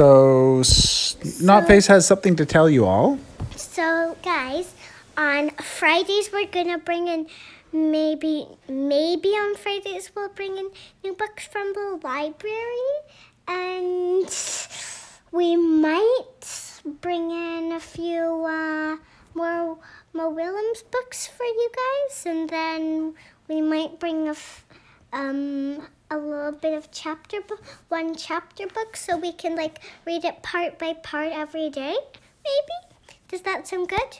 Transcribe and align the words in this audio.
So, 0.00 0.60
s- 0.60 1.14
Notface 1.44 1.86
has 1.88 2.06
something 2.06 2.34
to 2.36 2.46
tell 2.46 2.70
you 2.70 2.86
all. 2.86 3.18
So, 3.54 4.16
guys, 4.24 4.72
on 5.14 5.50
Fridays 5.60 6.32
we're 6.32 6.48
gonna 6.48 6.78
bring 6.78 7.04
in 7.06 7.26
maybe 7.70 8.48
maybe 8.66 9.28
on 9.36 9.56
Fridays 9.60 10.08
we'll 10.16 10.30
bring 10.32 10.56
in 10.56 10.70
new 11.04 11.12
books 11.12 11.44
from 11.44 11.74
the 11.76 12.00
library, 12.02 12.88
and 13.46 14.24
we 15.32 15.56
might 15.60 16.80
bring 17.04 17.30
in 17.30 17.70
a 17.76 17.80
few 17.80 18.24
uh, 18.48 18.96
more 19.34 19.76
Mo 20.16 20.30
Willems 20.30 20.80
books 20.90 21.26
for 21.28 21.44
you 21.44 21.68
guys, 21.76 22.24
and 22.24 22.48
then 22.48 23.12
we 23.52 23.60
might 23.60 24.00
bring 24.00 24.28
a 24.28 24.32
f- 24.32 24.64
um 25.12 25.84
a 26.10 26.18
little 26.18 26.52
bit 26.52 26.74
of 26.74 26.90
chapter 26.90 27.40
book, 27.40 27.62
one 27.88 28.16
chapter 28.16 28.66
book, 28.66 28.96
so 28.96 29.16
we 29.16 29.32
can 29.32 29.54
like 29.54 29.78
read 30.04 30.24
it 30.24 30.42
part 30.42 30.78
by 30.78 30.94
part 30.94 31.32
every 31.32 31.70
day. 31.70 31.96
Maybe. 32.44 33.16
Does 33.28 33.42
that 33.42 33.68
sound 33.68 33.88
good? 33.88 34.18